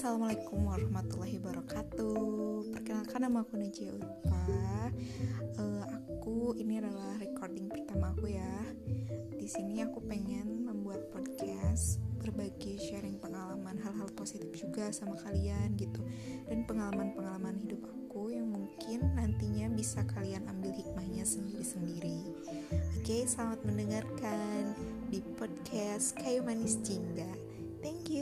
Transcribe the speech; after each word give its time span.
assalamualaikum 0.00 0.64
warahmatullahi 0.64 1.36
wabarakatuh. 1.44 2.72
Perkenalkan 2.72 3.20
nama 3.20 3.44
aku 3.44 3.60
Najia 3.60 3.92
Ulfa 3.92 4.40
Uh, 5.60 5.84
aku 5.92 6.56
ini 6.56 6.80
adalah 6.80 7.20
recording 7.20 7.68
pertama 7.68 8.16
aku 8.16 8.32
ya. 8.32 8.64
Di 9.36 9.44
sini 9.44 9.84
aku 9.84 10.00
pengen 10.00 10.64
membuat 10.64 11.12
podcast, 11.12 12.00
berbagi 12.16 12.80
sharing 12.80 13.20
pengalaman 13.20 13.76
hal-hal 13.76 14.08
positif 14.16 14.48
juga 14.56 14.88
sama 14.88 15.20
kalian 15.20 15.76
gitu, 15.76 16.00
dan 16.48 16.64
pengalaman-pengalaman 16.64 17.60
hidup 17.60 17.84
aku 17.84 18.32
yang 18.32 18.48
mungkin 18.48 19.04
nantinya 19.20 19.68
bisa 19.68 20.00
kalian 20.16 20.48
ambil 20.48 20.72
hikmahnya 20.80 21.28
sendiri-sendiri. 21.28 22.24
Oke, 22.96 23.28
selamat 23.28 23.68
mendengarkan 23.68 24.72
di 25.12 25.20
podcast 25.36 26.16
Kayu 26.16 26.40
Manis 26.40 26.80
Jingga. 26.80 27.28
Thank 27.84 28.08
you. 28.08 28.19